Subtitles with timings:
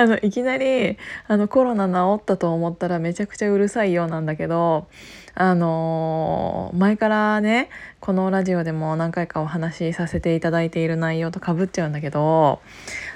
[0.00, 0.96] あのいきなり
[1.28, 4.86] あのコロナ治ったと思ったらめちゃくちゃうるさいようなんだけど
[5.34, 7.68] あのー、前からね
[8.00, 12.62] このラジオでも何回かお話しさせていただいている内容とかぶっちゃうんだけど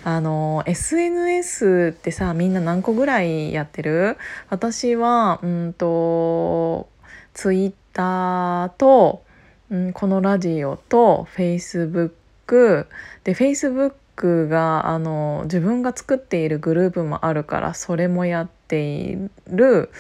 [0.05, 4.19] あのー、SNS ってさみんな何個ぐらいやってる？
[4.51, 6.91] 私はうんと
[7.33, 9.23] ツイッターと、
[9.71, 12.13] うん、このラジオとフェイスブッ
[12.47, 12.89] ク。
[13.25, 19.17] でフェイスブックがあの自分が作っているグループもあるからそれもやってい
[19.49, 19.91] る。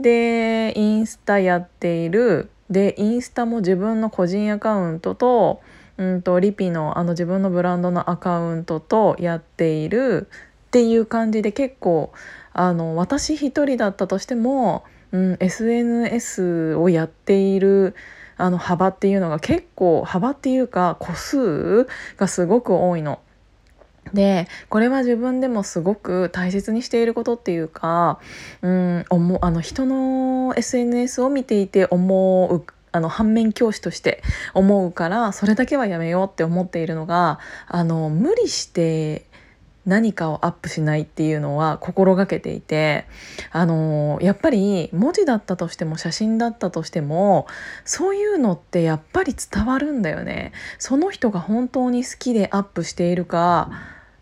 [0.00, 2.50] でインスタやっている。
[2.70, 5.62] でインスタも自分の個人アカウントと,、
[5.96, 10.28] うんと、リピのあの自分のブランドのアカウントとやっている。
[10.68, 12.12] っていう感じで結構
[12.52, 17.94] あの私一人だったとしても、うん、SNS をやっている
[18.36, 21.88] あの幅っていうのが結構幅っていうか個数
[22.18, 23.20] がすごく多いの。
[24.14, 28.18] でこれは自分でもすごく大切にしていることっていうか、
[28.62, 34.22] うん、思あの人の SNS を見ていて思うあの反面教師として
[34.54, 39.26] 思うからそれだけはやめようって思っているのがあの無理して
[39.88, 43.06] 何かをアップしないっていうのは心がけていて
[43.50, 47.46] あのやっぱり文字だったとしても写真だったとしても
[47.86, 50.52] そういうのってやっぱり伝わるんだよね。
[50.78, 53.70] その人が本当に好きでアップしているか、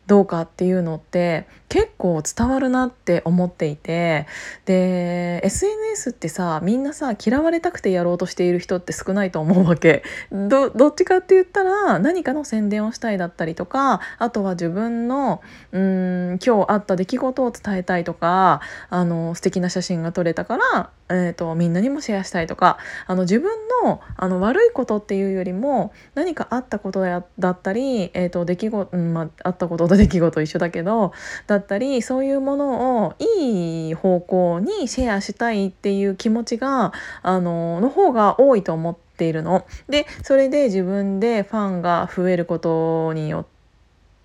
[0.07, 4.27] どうかっていうのって結構伝わるなって思っていて
[4.65, 10.05] で SNS ってさみんなさ嫌われたくてやろうとしている人って少ないと思うわけ。
[10.31, 23.51] どどっちかって言ったら何かの宣伝をしたいだったりとかあとは自分のうん今日あった出来事を伝えたいとかあの素敵な写真が撮れたからえーと、みんなにもシェアしたいとかあの自分
[23.85, 31.13] のあの悪いことっていうよりも何かあったことやだったり、えーと出来うんまあ、ったことと出来事一緒だけど
[31.47, 39.65] だったりそういうものをいい方向にシェアしたいっていう気持ちがあのの方が多いと思っているの。
[39.89, 43.47] でそれで自分でファンが増えることによっ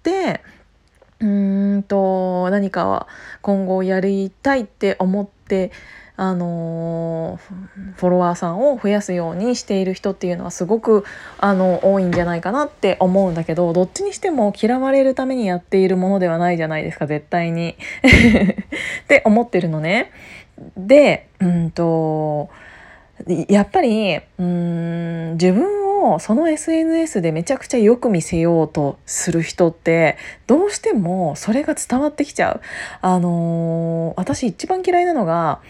[0.03, 0.41] て
[1.19, 3.07] うーんと何かは
[3.41, 5.71] 今後やりたいって思って
[6.23, 7.39] あの
[7.95, 11.03] フォロワーさんを増やすようにしている人っていうのはすごく
[11.39, 17.75] あの多いんじゃないかなって思うんだけどどっちにしても嫌われるためにやっているものではないじゃないですか絶対に。
[19.01, 20.11] って思ってるのね。
[20.77, 22.51] でうんと
[23.49, 32.61] やっぱりうん自分をその SNS でめちゃくちゃよく見せようとする人ってどうしてもそれが伝わってきちゃう。
[33.01, 35.61] あのー、私一番嫌いなのが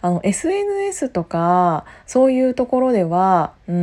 [0.00, 3.74] あの SNS とかそういうところではうー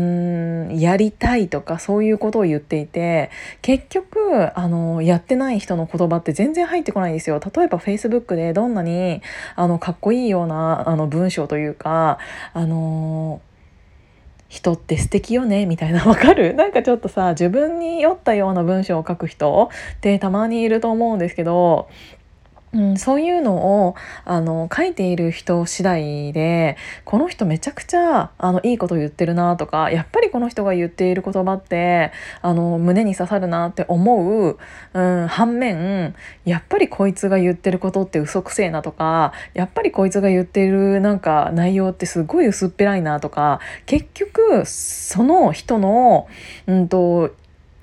[0.69, 3.29] んやりたいとかそういうことを言っていて
[3.61, 7.39] 結局あのやってない人の言葉って全然入ってこないんですよ。
[7.55, 9.21] 例えば Facebook でどんなに
[9.55, 12.17] あのかっこいいようなあの文章というか
[12.53, 13.41] あの
[14.47, 16.53] 人って素敵よねみたいな わかる？
[16.53, 21.89] なんかちょっとさ自分に酔ったような文章を書く人ってたまにいると思うんですけど
[22.75, 26.75] うん、そういうのをあの書いている人次第で
[27.05, 34.57] この人めちゃくちゃあのいいこと言ってるなとかやっぱりこの人が言っている言葉ってあの胸に刺さるなって思う、
[34.93, 36.13] うん、反面
[36.43, 46.27] やっぱりこいつが言ってることって嘘くせえなとかやっぱりこいつが言ってるなんか内容ってすごい薄っぺらいなとか結局その人の、
[46.67, 47.31] うんと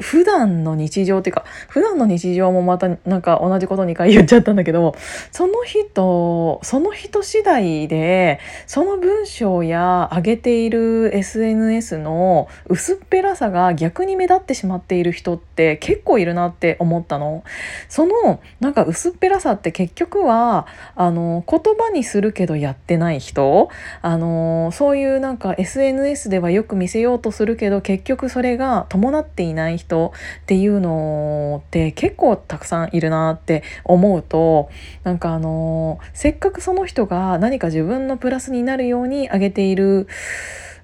[0.02, 4.94] 普段の日常っていうか普段の日常もまたなんか同じこと2回言っちゃったんだけど
[5.30, 17.44] その人その人次第でその文章や上げている SNS の薄っぺらさが逆に目立ってしまっている人って結構いるなって思ったの。
[17.88, 23.70] そのなんか薄っぺらさって結局はあの言葉にするけどやってない人
[24.02, 30.12] あのそういうなんか SNS ではよく見せようとするけど結局それが伴っていない人人
[30.42, 34.70] っていうのって結構たくさんいるなって思うと
[35.04, 40.08] なんかあのせっかくその人が何か自分のプラスになるようにあげている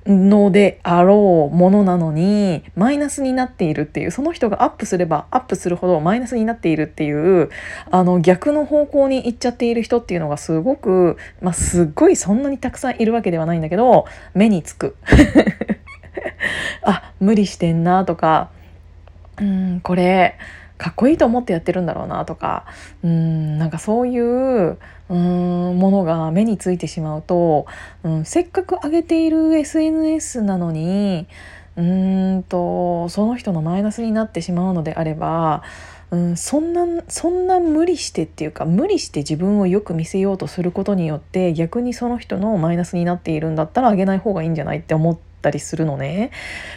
[0.07, 7.51] のであろうものなのにマイナスになっているっていうその人がアップすればアップするほどマイナスになっているっていう
[7.91, 14.97] あの逆の方向に行っちゃっている人っていうのがすごく、まあ、すっごいそんなにたくさんいるわけではないんだけど目につく
[16.83, 18.51] あ無理してんなとか
[19.41, 20.39] うんこれ
[20.77, 22.67] かっこいいと思ってやってるんだろうなとか
[23.03, 27.67] うんなんかそういううんものが目についてしまうと、
[28.05, 31.27] うん、せっかく上げている SNS なのに
[31.77, 35.63] うんとその人のマイナスになってしまうのであれば
[36.11, 46.31] うん、そんなそんな無理してっていうか無理して自分をよく見せようとすることによって逆にその人のマイナスになっているんだったらあげない方がいいんじゃないって思ったりするのね。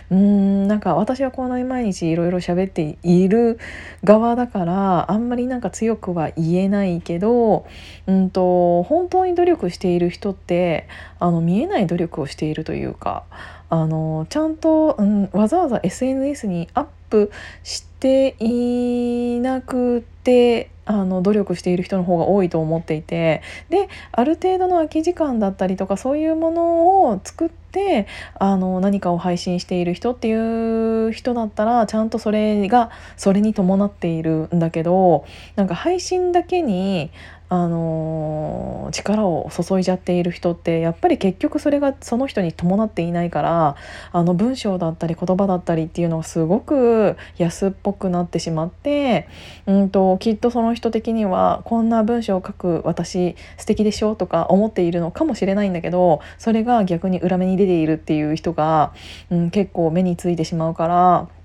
[0.10, 3.58] うんなんか私はこんなに毎日いろいろ喋っている
[4.04, 7.66] 側だからあんまりなんか強くは言えないけど、
[8.08, 10.90] うんと本当に努力している人って
[11.20, 13.24] あの見えない努力をしているというか
[13.70, 17.32] あのちゃんと、うん、わざわざ SNS にアップ
[17.64, 28.08] していなくてあの努力している人の方が多いと思っていてである程度の空き時間だったりとかそういうものを作って
[28.40, 35.26] あの何かを配信している人っていう人だったらちゃんとそれがそれに伴っているんだけど
[35.56, 37.12] なんか配信だけに
[37.54, 43.76] あの力を注いじゃっている人ってやっぱり結局それがその人に伴っていないから
[44.14, 49.28] あの文章だったり言葉だったりっていうのがすごく安っぽくなってしまって、
[49.66, 58.94] うんと、きっとその人的にはこんな文章を書く私素敵でしょとか思っているのかもしれないんだけどそれが逆に裏目に出ているっていう人が、
[59.30, 61.41] うん、結構目についてしまうから。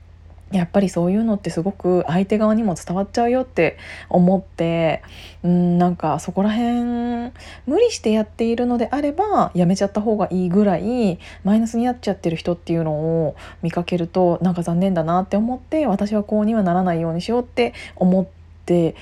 [0.53, 3.79] やっぱりそういうのってすごく相手側にも伝わっちゃうよって
[4.09, 5.03] 思って
[5.43, 7.33] うんなんかそこら辺
[7.67, 18.27] 無理してやっているのであればやめちゃった方がいいぐらいマイナスになっちゃってる人っていうのを見かけるとなんか残念だなって思って私はこうにはならないようにしようって思っ
[18.67, 18.95] て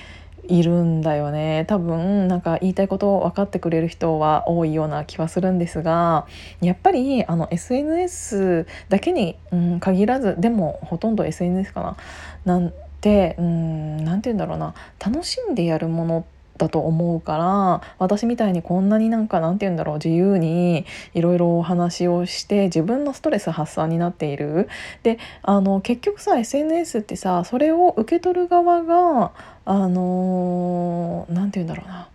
[0.48, 1.64] いるんだよね。
[1.68, 6.26] 多分なんか言いたいことを分かってくれる人は多いような気はするんですが
[6.60, 11.96] やっぱりあの SNS だけに、うん、限らずでもほとんど SNS かな。
[12.44, 14.74] なんてうん何て言うんだろうな。
[15.04, 16.24] 楽しんでやるもの
[16.58, 24.68] だと思うから私みたいにこんなになんかなんて言うんだろう自由にいろいろお話をして自分のストレス発散になっている。
[25.02, 29.32] であの結局さ SNS ってさそれを受け取る側が
[29.64, 32.08] あの何て言うんだろうな。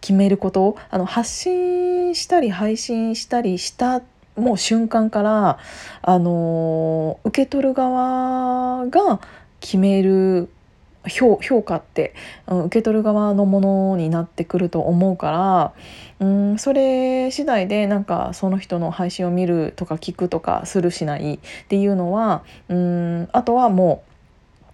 [0.00, 0.76] 決めること？
[0.90, 4.02] あの発信したり配信したりした
[4.36, 5.58] もう瞬間から
[6.02, 9.20] あの受け取る側が
[9.60, 10.50] 決める
[11.08, 12.14] 評評価って、
[12.46, 21.38] うん、受け取る側のものになってくると思うから、うん、それ次第でなんかその人の配信を見るとか聞くとかするしないっ
[21.68, 24.02] ていうのは、うん、あとはも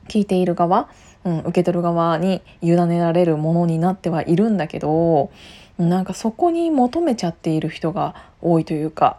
[0.04, 0.88] う聞いている側、
[1.24, 5.30] うん、受け取る側に委ねられるものになってはいるんだけど
[5.78, 9.18] なんかそこに求めちゃっている人が多いというか、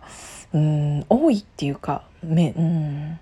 [0.54, 3.20] うん、多いっていうかめ、うん、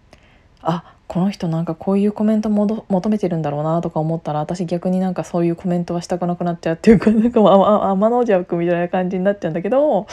[0.61, 10.05] あこの人なんかこういうコメントも求めてるんだろうなとか思ったら私逆になんかそういうコメントはしたくなくなっちゃうっていうか なんか天の弱みたいな感じになっちゃうんだけど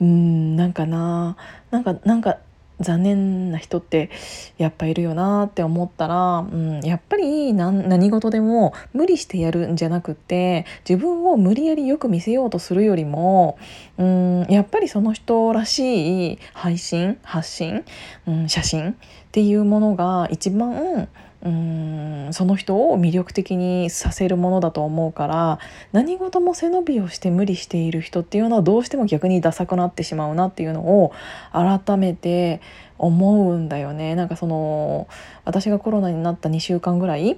[0.00, 1.36] うんなんかな
[1.70, 2.38] なんかなんか
[2.80, 4.10] 残念な人って
[4.58, 13.58] やっぱいるよなって思ったら、うん、やっぱり何事でも無理してやるんじゃなくって自分を無理やりよく見せようとするよりも、
[13.98, 17.84] うん、やっぱりその人らしい配信発信、
[18.26, 18.94] うん、写真っ
[19.30, 21.08] ていうものが一番
[21.42, 25.58] うんその人を魅力的にさせるものだと思うから
[25.90, 31.12] 何事も背伸びをして無理している人っていうのはどうしても逆にダサくなってしまうなっていうのを
[31.52, 32.60] 改めて
[32.98, 34.14] 思うんだよね。
[34.14, 35.08] なんかその
[35.46, 37.36] 私がコロナになった2週間ぐらいっ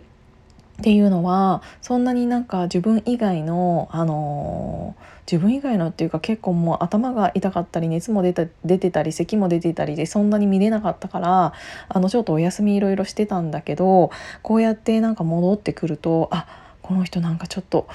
[0.83, 4.97] ていうのはそんなになんか自分以外のあの
[5.31, 11.53] 自分以外のっていうか結構もう頭が痛かったり熱も出た出てたり咳も出てたりでそんなに見れなかったから
[11.89, 14.11] あのちょっとお休みいろいろしてたんだけど
[14.43, 16.47] こうやってなんか戻ってくるとあ
[16.83, 17.89] この人なんかちょっと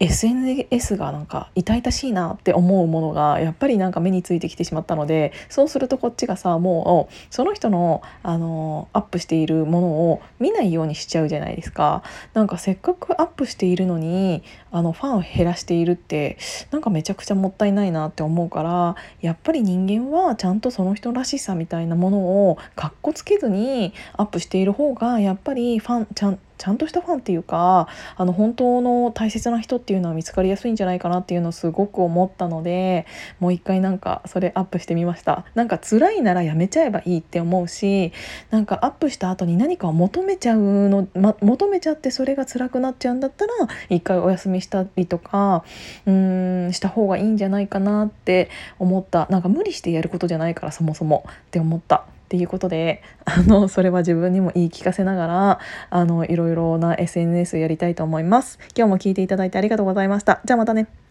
[0.00, 12.02] SNS がなんか痛々しいなって思うものがやっぱりなんか目についてきてしまったのでそうするとこっちがさもうその人のあのアップしているものを見ないようにしちゃうじゃないですか。
[12.34, 16.38] なんかせっかくアップしているのにあのファンを減らしているって
[16.70, 22.18] なんかめちゃくちゃもったいないなって思うからやっぱり人間はちゃんとその人らしさみたいなもの
[22.50, 33.06] をかっこつけずにアップしている方がやっぱりファンちゃんちゃんとしたファンっていうかあの本当の大切な人っていうのは見つかりやすいんじゃないかなっていうのをすごく思ったので
[33.38, 38.12] もう一回なんかそれアップしてみましたなんか辛いならやめちゃえばいいって思うし
[38.50, 43.52] なんかアップした後に何かを求めちゃうの、ま、求めちゃってそれが辛くなっちゃうんだったら
[43.88, 45.64] 一回お休みしたりとか
[46.06, 52.04] うんした方がいいんじゃないかなって思ったなんか無理してやることじゃないからそもそもって思った。
[52.28, 55.58] っていうことで あのそれは自分にも言い聞かせながら
[55.88, 58.58] あのいろいろな SNS やりたいと思います。
[58.76, 60.40] 今日も聞いていただいてありがとうございました。
[60.44, 61.07] じゃあまたね。